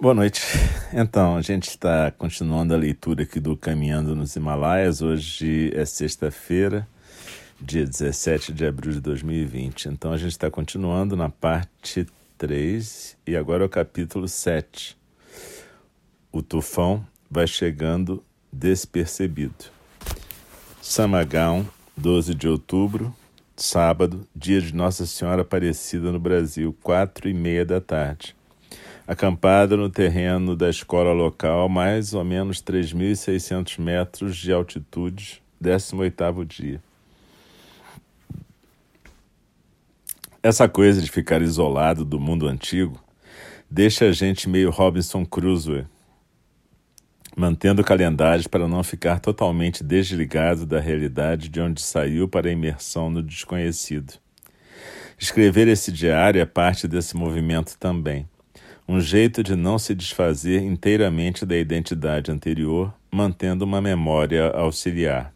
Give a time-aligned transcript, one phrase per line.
[0.00, 0.42] Boa noite.
[0.94, 5.02] Então, a gente está continuando a leitura aqui do Caminhando nos Himalaias.
[5.02, 6.86] Hoje é sexta-feira,
[7.60, 9.86] dia 17 de abril de 2020.
[9.86, 12.06] Então, a gente está continuando na parte
[12.38, 14.96] 3 e agora é o capítulo 7.
[16.30, 18.22] O tufão vai chegando
[18.52, 19.64] despercebido.
[20.80, 23.12] Samagão, 12 de outubro,
[23.56, 28.37] sábado, dia de Nossa Senhora Aparecida no Brasil, quatro e meia da tarde
[29.08, 36.82] acampada no terreno da escola local, mais ou menos 3.600 metros de altitude, 18º dia.
[40.42, 43.02] Essa coisa de ficar isolado do mundo antigo
[43.70, 45.86] deixa a gente meio Robinson Crusoe,
[47.34, 53.08] mantendo calendários para não ficar totalmente desligado da realidade de onde saiu para a imersão
[53.08, 54.12] no desconhecido.
[55.18, 58.28] Escrever esse diário é parte desse movimento também
[58.88, 65.30] um jeito de não se desfazer inteiramente da identidade anterior, mantendo uma memória auxiliar.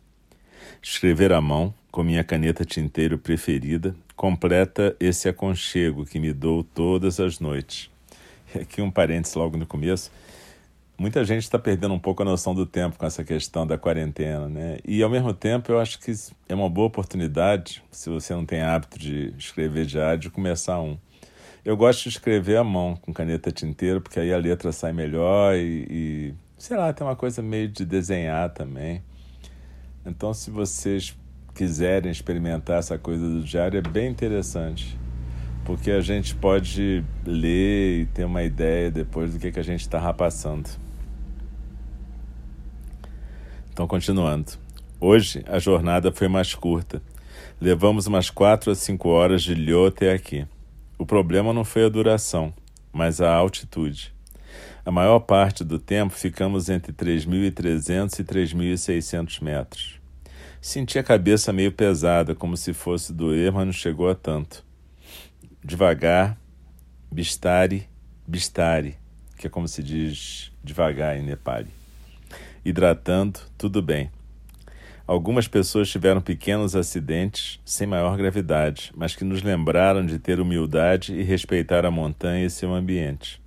[0.80, 7.20] Escrever à mão, com minha caneta tinteiro preferida, completa esse aconchego que me dou todas
[7.20, 7.90] as noites.
[8.58, 10.10] Aqui um parênteses logo no começo.
[10.96, 14.48] Muita gente está perdendo um pouco a noção do tempo com essa questão da quarentena,
[14.48, 14.78] né?
[14.82, 16.12] E ao mesmo tempo eu acho que
[16.48, 20.96] é uma boa oportunidade, se você não tem hábito de escrever diário, de começar um.
[21.64, 25.54] Eu gosto de escrever à mão, com caneta tinteira, porque aí a letra sai melhor
[25.54, 29.00] e, e, sei lá, tem uma coisa meio de desenhar também.
[30.04, 31.16] Então, se vocês
[31.54, 34.98] quiserem experimentar essa coisa do diário, é bem interessante,
[35.64, 39.82] porque a gente pode ler e ter uma ideia depois do que, que a gente
[39.82, 40.68] está passando.
[43.72, 44.50] Então, continuando.
[45.00, 47.00] Hoje a jornada foi mais curta.
[47.60, 50.44] Levamos umas quatro a cinco horas de Lhô até aqui.
[51.02, 52.54] O problema não foi a duração,
[52.92, 54.14] mas a altitude.
[54.84, 60.00] A maior parte do tempo ficamos entre 3.300 e 3.600 metros.
[60.60, 64.64] Senti a cabeça meio pesada, como se fosse doer, mas não chegou a tanto.
[65.64, 66.38] Devagar,
[67.10, 67.88] bistari,
[68.24, 68.96] bistari,
[69.36, 71.70] que é como se diz devagar em Nepali.
[72.64, 74.08] Hidratando, tudo bem.
[75.06, 81.12] Algumas pessoas tiveram pequenos acidentes sem maior gravidade, mas que nos lembraram de ter humildade
[81.12, 83.42] e respeitar a montanha e seu ambiente.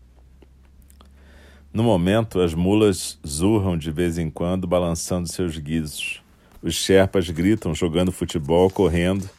[1.71, 6.21] No momento, as mulas zurram de vez em quando, balançando seus guizos.
[6.61, 9.29] Os sherpas gritam jogando futebol, correndo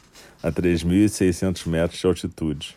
[0.41, 2.75] a 3.600 metros de altitude.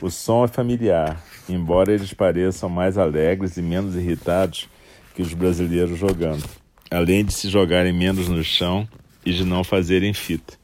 [0.00, 4.68] O som é familiar, embora eles pareçam mais alegres e menos irritados
[5.14, 6.44] que os brasileiros jogando
[6.90, 8.88] além de se jogarem menos no chão
[9.24, 10.54] e de não fazerem fita.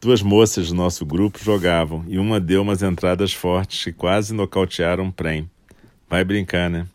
[0.00, 5.04] Duas moças do nosso grupo jogavam e uma deu umas entradas fortes que quase nocautearam
[5.04, 5.50] um prem.
[6.08, 6.86] Vai brincar, né?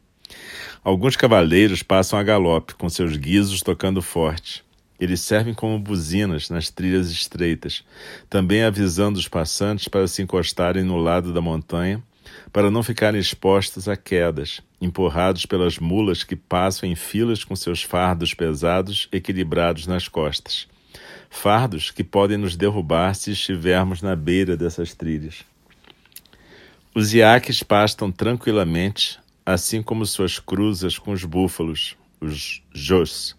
[0.83, 4.63] Alguns cavaleiros passam a galope, com seus guizos tocando forte.
[4.99, 7.83] Eles servem como buzinas nas trilhas estreitas,
[8.29, 12.01] também avisando os passantes para se encostarem no lado da montanha
[12.55, 17.83] para não ficarem expostos a quedas, empurrados pelas mulas que passam em filas com seus
[17.83, 20.65] fardos pesados equilibrados nas costas.
[21.29, 25.43] Fardos que podem nos derrubar se estivermos na beira dessas trilhas.
[26.95, 33.35] Os iaques pastam tranquilamente, assim como suas cruzas com os búfalos, os jos.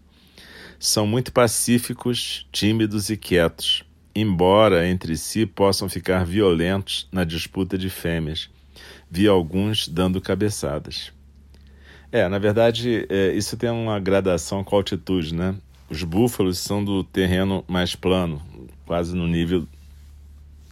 [0.78, 3.82] São muito pacíficos, tímidos e quietos,
[4.15, 8.55] embora entre si possam ficar violentos na disputa de fêmeas
[9.11, 11.12] vi alguns dando cabeçadas.
[12.11, 15.55] É, na verdade, é, isso tem uma gradação com altitude, né?
[15.89, 18.43] Os búfalos são do terreno mais plano,
[18.84, 19.67] quase no nível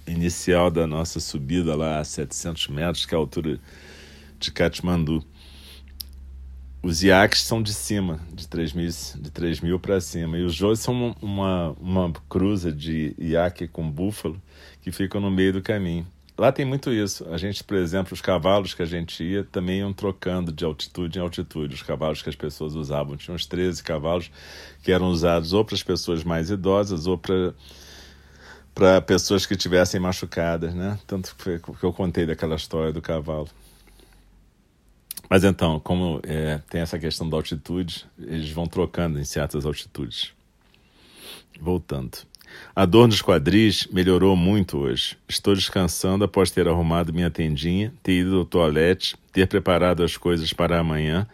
[0.06, 3.58] inicial da nossa subida lá a 700 metros, que é a altura
[4.38, 5.24] de Katmandu.
[6.82, 10.36] Os iaques são de cima, de 3 mil, de 3 mil para cima.
[10.36, 14.40] E os jôs são uma, uma cruza de iaque com búfalo
[14.82, 16.06] que ficam no meio do caminho.
[16.36, 17.28] Lá tem muito isso.
[17.30, 21.18] A gente, por exemplo, os cavalos que a gente ia também iam trocando de altitude
[21.18, 21.74] em altitude.
[21.74, 23.16] Os cavalos que as pessoas usavam.
[23.16, 24.30] Tinha uns 13 cavalos
[24.82, 27.54] que eram usados ou para as pessoas mais idosas ou para
[28.74, 30.98] para pessoas que tivessem machucadas, né?
[31.06, 33.48] Tanto que eu contei daquela história do cavalo.
[35.30, 40.32] Mas então, como é, tem essa questão da altitude, eles vão trocando em certas altitudes.
[41.60, 42.18] Voltando.
[42.76, 45.16] A dor nos quadris melhorou muito hoje.
[45.28, 50.52] Estou descansando após ter arrumado minha tendinha, ter ido ao toalete, ter preparado as coisas
[50.52, 51.26] para amanhã,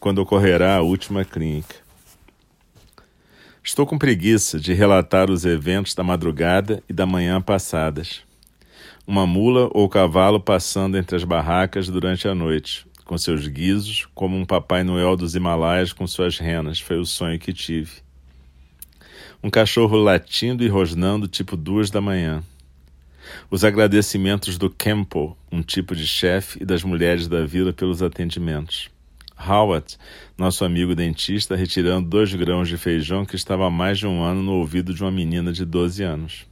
[0.00, 1.76] quando ocorrerá a última clínica.
[3.62, 8.22] Estou com preguiça de relatar os eventos da madrugada e da manhã passadas.
[9.06, 14.36] Uma mula ou cavalo passando entre as barracas durante a noite, com seus guizos, como
[14.36, 16.80] um Papai Noel dos Himalaias com suas renas.
[16.80, 17.90] Foi o sonho que tive.
[19.42, 22.42] Um cachorro latindo e rosnando, tipo duas da manhã.
[23.50, 28.90] Os agradecimentos do Campbell, um tipo de chefe, e das mulheres da vila pelos atendimentos.
[29.38, 29.96] Howard,
[30.36, 34.42] nosso amigo dentista, retirando dois grãos de feijão que estava há mais de um ano
[34.42, 36.46] no ouvido de uma menina de 12 anos.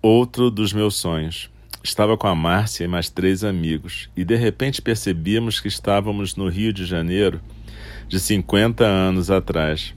[0.00, 1.50] Outro dos meus sonhos.
[1.82, 6.48] Estava com a Márcia e mais três amigos, e de repente percebíamos que estávamos no
[6.48, 7.40] Rio de Janeiro
[8.08, 9.92] de 50 anos atrás.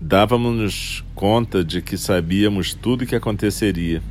[0.00, 4.02] Dávamos-nos conta de que sabíamos tudo o que aconteceria.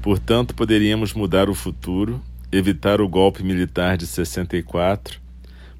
[0.00, 2.22] Portanto, poderíamos mudar o futuro,
[2.52, 5.20] evitar o golpe militar de 64,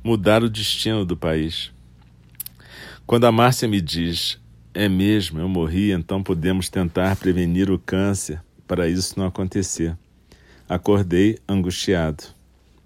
[0.03, 1.71] mudar o destino do país.
[3.07, 4.41] Quando a Márcia me diz,
[4.75, 9.97] é mesmo, eu morri, então podemos tentar prevenir o câncer para isso não acontecer.
[10.69, 12.25] Acordei angustiado.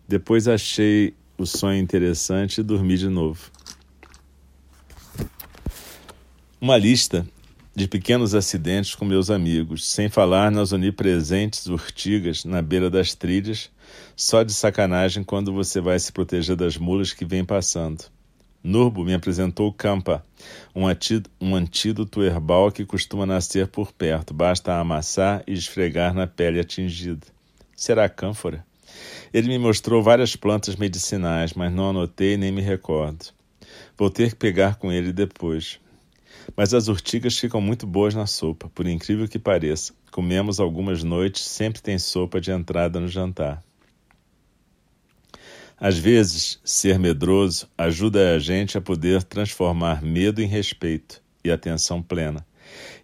[0.08, 3.50] Depois achei o sonho interessante e dormi de novo.
[6.58, 7.28] Uma lista
[7.74, 13.70] de pequenos acidentes com meus amigos, sem falar nas onipresentes urtigas na beira das trilhas,
[14.16, 18.06] só de sacanagem quando você vai se proteger das mulas que vêm passando.
[18.64, 20.24] Nurbo me apresentou Campa,
[20.74, 20.84] um,
[21.38, 27.26] um antídoto herbal que costuma nascer por perto, basta amassar e esfregar na pele atingida.
[27.76, 28.64] Será cânfora?
[29.30, 33.26] Ele me mostrou várias plantas medicinais, mas não anotei nem me recordo.
[33.94, 35.78] Vou ter que pegar com ele depois.
[36.54, 39.94] Mas as urtigas ficam muito boas na sopa, por incrível que pareça.
[40.10, 43.62] Comemos algumas noites, sempre tem sopa de entrada no jantar.
[45.78, 52.02] Às vezes, ser medroso ajuda a gente a poder transformar medo em respeito e atenção
[52.02, 52.46] plena,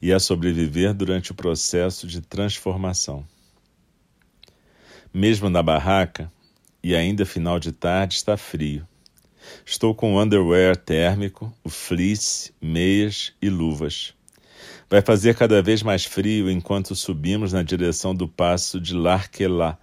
[0.00, 3.26] e a sobreviver durante o processo de transformação.
[5.12, 6.32] Mesmo na barraca,
[6.82, 8.88] e ainda final de tarde, está frio.
[9.64, 14.14] Estou com underwear térmico, o fleece, meias e luvas.
[14.88, 19.78] Vai fazer cada vez mais frio enquanto subimos na direção do passo de Larquelá,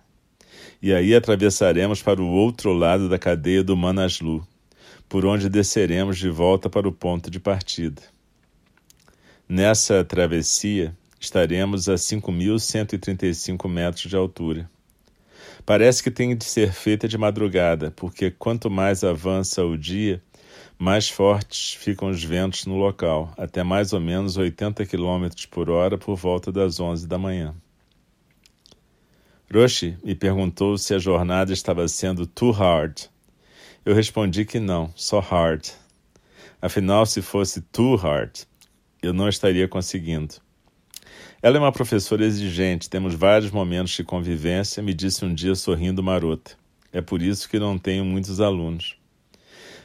[0.82, 4.48] e aí atravessaremos para o outro lado da cadeia do Manaslu,
[5.08, 8.02] por onde desceremos de volta para o ponto de partida.
[9.48, 14.70] Nessa travessia, estaremos a 5.135 metros de altura.
[15.70, 20.20] Parece que tem de ser feita de madrugada, porque quanto mais avança o dia,
[20.80, 25.96] mais fortes ficam os ventos no local, até mais ou menos 80 km por hora
[25.96, 27.54] por volta das 11 da manhã.
[29.54, 33.02] Roshi me perguntou se a jornada estava sendo too hard.
[33.86, 35.68] Eu respondi que não, só hard.
[36.60, 38.40] Afinal, se fosse too hard,
[39.04, 40.34] eu não estaria conseguindo.
[41.42, 46.04] Ela é uma professora exigente, temos vários momentos de convivência, me disse um dia sorrindo
[46.04, 46.52] marota.
[46.92, 48.98] É por isso que não tenho muitos alunos.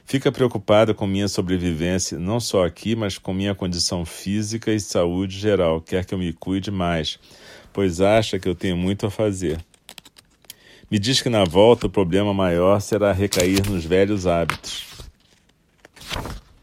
[0.04, 5.38] Fica preocupada com minha sobrevivência, não só aqui, mas com minha condição física e saúde
[5.38, 5.80] geral.
[5.80, 7.20] Quer que eu me cuide mais,
[7.72, 9.64] pois acha que eu tenho muito a fazer.
[10.90, 14.86] Me diz que na volta o problema maior será recair nos velhos hábitos.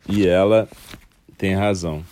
[0.07, 0.67] E ela
[1.37, 2.03] tem razão.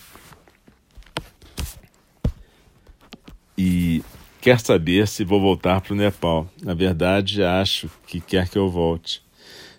[3.61, 4.01] E
[4.39, 6.49] quer saber se vou voltar para o Nepal.
[6.63, 9.21] Na verdade, acho que quer que eu volte.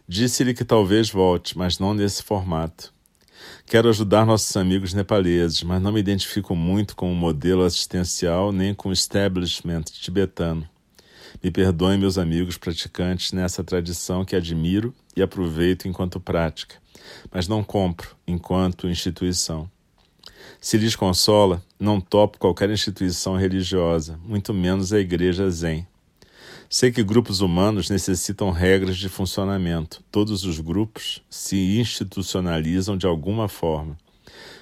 [0.06, 2.92] Disse-lhe que talvez volte, mas não nesse formato.
[3.64, 8.74] Quero ajudar nossos amigos nepaleses, mas não me identifico muito com o modelo assistencial nem
[8.74, 10.68] com o establishment tibetano.
[11.42, 16.76] Me perdoem, meus amigos praticantes, nessa tradição que admiro e aproveito enquanto prática,
[17.32, 19.70] mas não compro enquanto instituição.
[20.60, 25.86] Se lhes consola, não topo qualquer instituição religiosa, muito menos a Igreja Zen.
[26.68, 30.04] Sei que grupos humanos necessitam regras de funcionamento.
[30.12, 33.96] Todos os grupos se institucionalizam de alguma forma.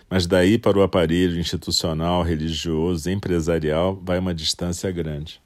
[0.08, 5.40] Mas daí para o aparelho institucional, religioso, empresarial, vai uma distância grande.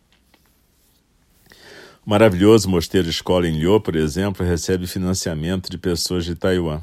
[2.05, 6.83] O maravilhoso mosteiro escola em Liô, por exemplo, recebe financiamento de pessoas de Taiwan.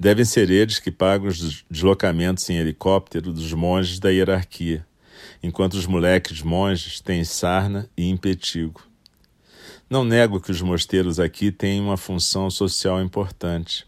[0.00, 4.86] Devem ser eles que pagam os deslocamentos em helicóptero dos monges da hierarquia,
[5.42, 8.80] enquanto os moleques monges têm sarna e impetigo.
[9.90, 13.86] Não nego que os mosteiros aqui têm uma função social importante,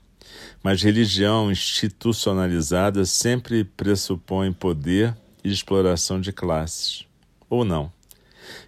[0.64, 7.04] mas religião institucionalizada sempre pressupõe poder e exploração de classes.
[7.48, 7.92] Ou não?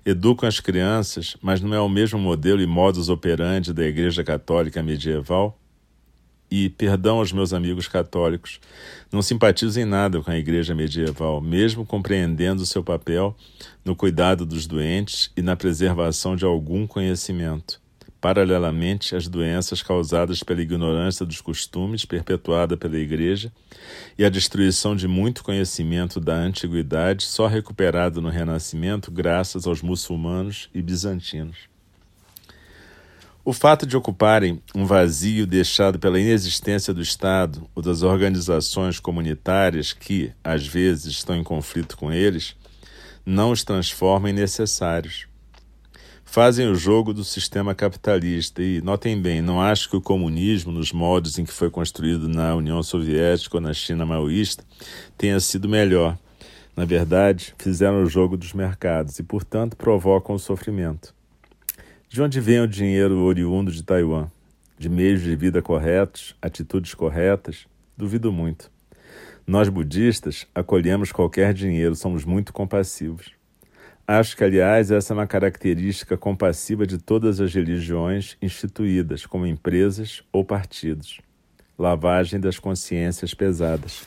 [0.06, 4.80] Educam as crianças, mas não é o mesmo modelo e modus operandi da Igreja Católica
[4.80, 5.58] medieval?
[6.54, 8.60] E, perdão aos meus amigos católicos,
[9.10, 13.34] não simpatizo em nada com a igreja medieval, mesmo compreendendo seu papel
[13.82, 17.80] no cuidado dos doentes e na preservação de algum conhecimento.
[18.20, 23.50] paralelamente às doenças causadas pela ignorância dos costumes perpetuada pela Igreja
[24.16, 30.68] e a destruição de muito conhecimento da antiguidade, só recuperado no Renascimento graças aos muçulmanos
[30.72, 31.71] e bizantinos.
[33.44, 39.92] O fato de ocuparem um vazio deixado pela inexistência do Estado ou das organizações comunitárias
[39.92, 42.54] que, às vezes, estão em conflito com eles,
[43.26, 45.26] não os transforma em necessários.
[46.24, 50.92] Fazem o jogo do sistema capitalista e, notem bem, não acho que o comunismo, nos
[50.92, 54.64] modos em que foi construído na União Soviética ou na China maoísta,
[55.18, 56.16] tenha sido melhor.
[56.76, 61.12] Na verdade, fizeram o jogo dos mercados e, portanto, provocam o sofrimento.
[62.12, 64.30] De onde vem o dinheiro oriundo de Taiwan?
[64.78, 67.66] De meios de vida corretos, atitudes corretas?
[67.96, 68.70] Duvido muito.
[69.46, 73.32] Nós budistas acolhemos qualquer dinheiro, somos muito compassivos.
[74.06, 80.22] Acho que, aliás, essa é uma característica compassiva de todas as religiões instituídas, como empresas
[80.30, 81.18] ou partidos.
[81.78, 84.04] Lavagem das consciências pesadas.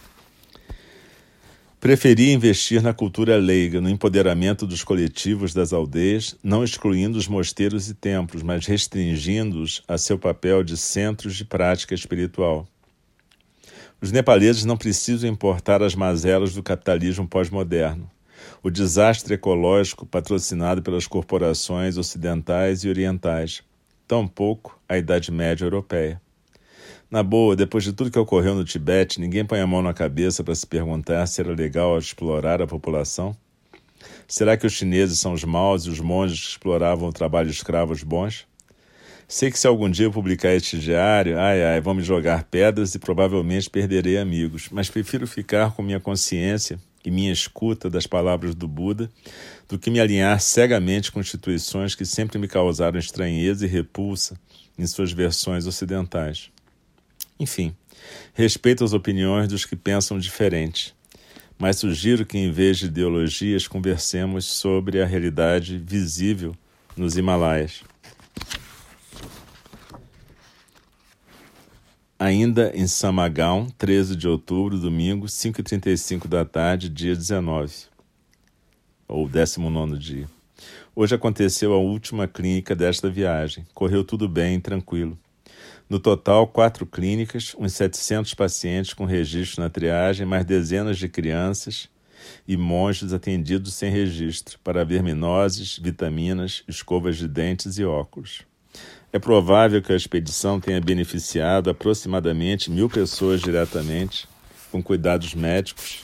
[1.86, 7.88] Preferia investir na cultura leiga, no empoderamento dos coletivos das aldeias, não excluindo os mosteiros
[7.88, 12.68] e templos, mas restringindo-os a seu papel de centros de prática espiritual.
[14.02, 18.10] Os nepaleses não precisam importar as mazelas do capitalismo pós-moderno.
[18.64, 23.62] O desastre ecológico patrocinado pelas corporações ocidentais e orientais.
[24.08, 26.20] Tampouco a Idade Média Europeia.
[27.16, 30.44] Na boa, depois de tudo que ocorreu no Tibete, ninguém põe a mão na cabeça
[30.44, 33.34] para se perguntar se era legal explorar a população?
[34.28, 38.04] Será que os chineses são os maus e os monges que exploravam o trabalho escravos
[38.04, 38.46] bons?
[39.30, 42.94] Sei que se algum dia eu publicar este diário, ai ai, vão me jogar pedras
[42.96, 48.54] e provavelmente perderei amigos, mas prefiro ficar com minha consciência e minha escuta das palavras
[48.54, 49.10] do Buda
[49.70, 54.38] do que me alinhar cegamente com instituições que sempre me causaram estranheza e repulsa
[54.78, 56.54] em suas versões ocidentais.
[57.40, 57.76] Enfim,
[58.34, 60.96] respeito as opiniões dos que pensam diferente,
[61.58, 66.56] mas sugiro que, em vez de ideologias, conversemos sobre a realidade visível
[66.96, 67.84] nos Himalaias.
[72.18, 77.74] Ainda em Samagão, 13 de outubro, domingo, 5h35 da tarde, dia 19,
[79.08, 80.30] ou 19 dia.
[80.96, 83.66] Hoje aconteceu a última clínica desta viagem.
[83.74, 85.20] Correu tudo bem, tranquilo.
[85.88, 91.88] No total, quatro clínicas, uns 700 pacientes com registro na triagem, mais dezenas de crianças
[92.48, 98.42] e monges atendidos sem registro para verminoses, vitaminas, escovas de dentes e óculos.
[99.14, 104.28] É provável que a expedição tenha beneficiado aproximadamente mil pessoas diretamente,
[104.72, 106.04] com cuidados médicos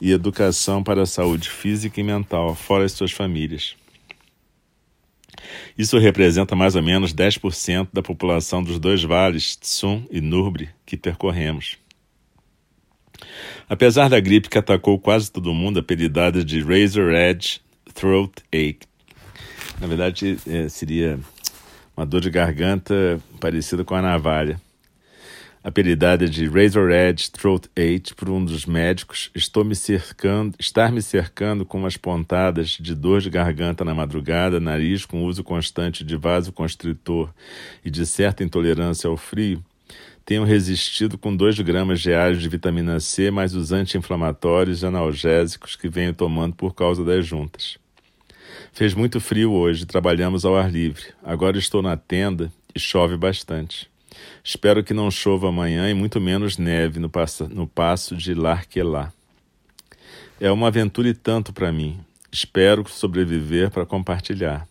[0.00, 3.76] e educação para a saúde física e mental, fora as suas famílias.
[5.76, 10.96] Isso representa mais ou menos 10% da população dos dois vales, Tsum e Nurbre, que
[10.96, 11.78] percorremos.
[13.68, 17.60] Apesar da gripe que atacou quase todo mundo, apelidada de Razor Edge
[17.94, 18.80] Throat Ache,
[19.80, 21.18] na verdade é, seria
[21.96, 24.60] uma dor de garganta parecida com a navalha
[25.62, 31.00] apelidada de Razor Edge Throat Ache por um dos médicos, estou me cercando, estar me
[31.00, 36.16] cercando com umas pontadas de dor de garganta na madrugada, nariz com uso constante de
[36.16, 37.32] vasoconstritor
[37.84, 39.62] e de certa intolerância ao frio,
[40.24, 45.88] tenho resistido com 2 gramas diários de vitamina C mais os anti-inflamatórios e analgésicos que
[45.88, 47.76] venho tomando por causa das juntas.
[48.72, 51.06] Fez muito frio hoje, trabalhamos ao ar livre.
[51.22, 53.91] Agora estou na tenda e chove bastante.
[54.44, 59.12] Espero que não chova amanhã e muito menos neve no, passo, no passo de Larquelá.
[60.40, 62.00] É uma aventura e tanto para mim.
[62.30, 64.66] Espero sobreviver para compartilhar.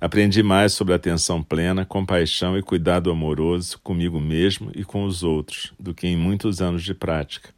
[0.00, 5.72] Aprendi mais sobre atenção plena, compaixão e cuidado amoroso comigo mesmo e com os outros
[5.78, 7.50] do que em muitos anos de prática.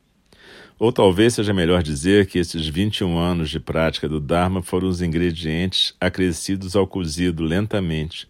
[0.78, 5.02] Ou talvez seja melhor dizer que esses 21 anos de prática do Dharma foram os
[5.02, 8.28] ingredientes acrescidos ao cozido lentamente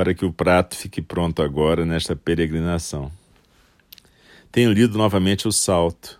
[0.00, 3.12] para que o prato fique pronto agora nesta peregrinação.
[4.50, 6.18] Tenho lido novamente O Salto,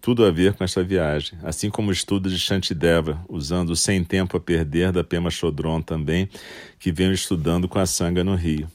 [0.00, 4.04] tudo a ver com esta viagem, assim como o estudo de Shantideva, usando o Sem
[4.04, 6.30] Tempo a Perder da Pema Chodron também,
[6.78, 8.70] que venho estudando com a Sanga no Rio.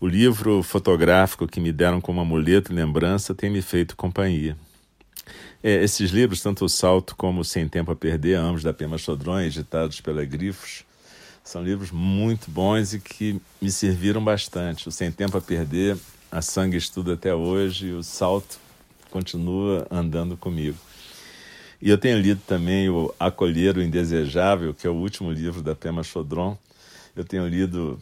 [0.00, 4.56] O livro fotográfico que me deram como amuleto e lembrança tem me feito companhia.
[5.62, 8.96] É, esses livros, tanto o Salto como o Sem Tempo a Perder, ambos da Pema
[8.96, 10.86] Chodron, editados pela Grifos,
[11.44, 14.88] são livros muito bons e que me serviram bastante.
[14.88, 15.96] O Sem Tempo a Perder,
[16.32, 18.58] A Sangue Estuda até hoje, o Salto
[19.10, 20.78] continua andando comigo.
[21.82, 25.74] E eu tenho lido também o Acolher o Indesejável, que é o último livro da
[25.74, 26.56] Pema Chodron.
[27.14, 28.00] Eu tenho lido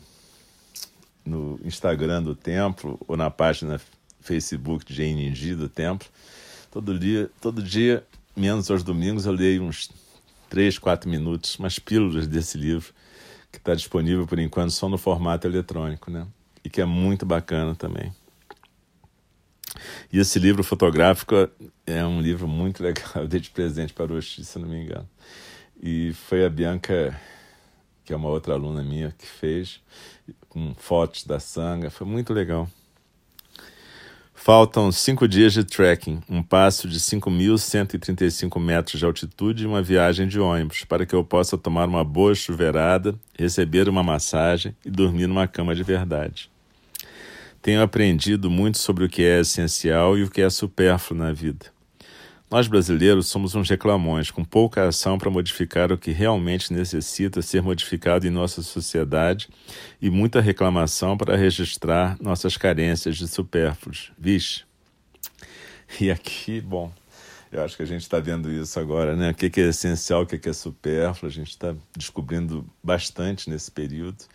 [1.25, 3.80] no Instagram do templo ou na página
[4.20, 6.08] Facebook de Eningi do templo.
[6.70, 8.04] Todo dia, todo dia,
[8.37, 9.90] menos aos domingos, eu leio uns
[10.49, 12.94] três, quatro minutos, umas pílulas desse livro
[13.52, 16.26] que está disponível por enquanto só no formato eletrônico, né?
[16.64, 18.12] E que é muito bacana também.
[20.11, 21.35] E esse livro fotográfico
[21.87, 23.11] é um livro muito legal.
[23.16, 25.09] Eu dei de presente para o Oxi, se não me engano.
[25.82, 27.18] E foi a Bianca,
[28.04, 29.80] que é uma outra aluna minha, que fez,
[30.49, 31.90] com fotos da sanga.
[31.90, 32.68] Foi muito legal.
[34.54, 40.28] Faltam cinco dias de trekking, um passo de 5.135 metros de altitude e uma viagem
[40.28, 45.26] de ônibus, para que eu possa tomar uma boa chuveirada, receber uma massagem e dormir
[45.26, 46.50] numa cama de verdade.
[47.62, 51.73] Tenho aprendido muito sobre o que é essencial e o que é supérfluo na vida.
[52.52, 57.62] Nós brasileiros somos uns reclamões, com pouca ação para modificar o que realmente necessita ser
[57.62, 59.49] modificado em nossa sociedade
[60.02, 64.12] e muita reclamação para registrar nossas carências de supérfluos.
[64.18, 64.64] Vixe.
[65.99, 66.92] E aqui, bom,
[67.50, 69.30] eu acho que a gente está vendo isso agora, né?
[69.30, 74.26] O que é essencial, o que é supérfluo, a gente está descobrindo bastante nesse período.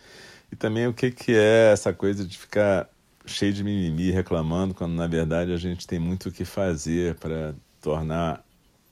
[0.50, 2.90] E também o que é essa coisa de ficar
[3.24, 7.54] cheio de mimimi, reclamando, quando na verdade a gente tem muito o que fazer para
[7.80, 8.44] tornar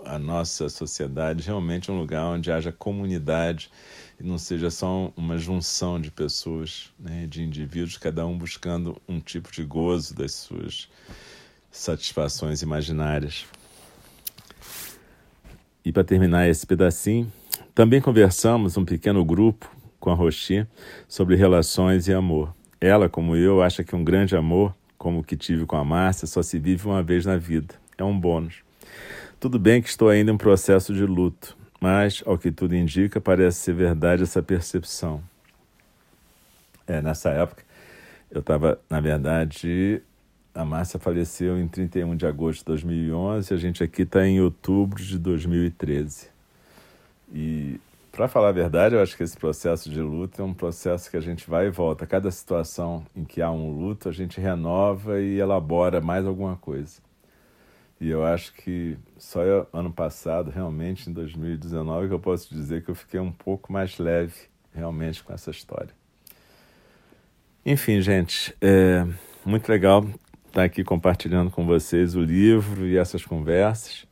[0.04, 3.70] a nossa sociedade realmente um lugar onde haja comunidade
[4.20, 9.20] e não seja só uma junção de pessoas, né, de indivíduos, cada um buscando um
[9.20, 10.88] tipo de gozo das suas
[11.70, 13.46] satisfações imaginárias.
[15.84, 17.30] E para terminar esse pedacinho,
[17.74, 20.66] também conversamos um pequeno grupo com a Rochi
[21.06, 22.54] sobre relações e amor.
[22.80, 26.26] Ela, como eu, acha que um grande amor, como o que tive com a Márcia,
[26.26, 27.74] só se vive uma vez na vida.
[27.98, 28.62] É um bônus.
[29.38, 33.58] Tudo bem que estou ainda em processo de luto, mas, ao que tudo indica, parece
[33.58, 35.22] ser verdade essa percepção.
[36.86, 37.64] É, nessa época,
[38.30, 40.02] eu estava, na verdade,
[40.54, 44.40] a Márcia faleceu em 31 de agosto de 2011 e a gente aqui está em
[44.40, 46.28] outubro de 2013.
[47.32, 47.78] E
[48.10, 51.18] para falar a verdade, eu acho que esse processo de luto é um processo que
[51.18, 52.06] a gente vai e volta.
[52.06, 56.98] Cada situação em que há um luto, a gente renova e elabora mais alguma coisa.
[58.00, 59.40] E eu acho que só
[59.72, 63.98] ano passado, realmente, em 2019, que eu posso dizer que eu fiquei um pouco mais
[63.98, 64.34] leve,
[64.74, 65.94] realmente, com essa história.
[67.64, 69.06] Enfim, gente, é
[69.44, 70.06] muito legal
[70.46, 74.06] estar aqui compartilhando com vocês o livro e essas conversas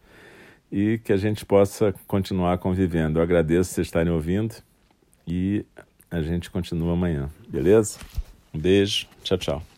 [0.72, 3.18] e que a gente possa continuar convivendo.
[3.18, 4.56] Eu agradeço vocês estarem ouvindo
[5.26, 5.64] e
[6.10, 7.98] a gente continua amanhã, beleza?
[8.52, 9.73] Um beijo, tchau, tchau.